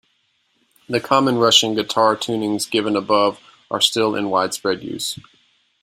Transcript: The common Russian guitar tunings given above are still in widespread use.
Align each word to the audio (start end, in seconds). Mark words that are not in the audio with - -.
The 0.89 0.99
common 0.99 1.37
Russian 1.37 1.75
guitar 1.75 2.15
tunings 2.17 2.67
given 2.67 2.95
above 2.95 3.39
are 3.69 3.79
still 3.79 4.15
in 4.15 4.31
widespread 4.31 4.81
use. 4.81 5.19